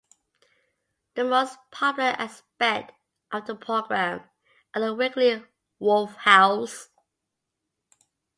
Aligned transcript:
The 1.13 1.23
most 1.23 1.59
popular 1.69 2.09
aspect 2.17 2.91
of 3.31 3.45
the 3.45 3.53
program 3.53 4.21
are 4.73 4.81
the 4.81 4.95
weekly 4.95 5.43
wolf 5.77 6.15
howls. 6.15 6.89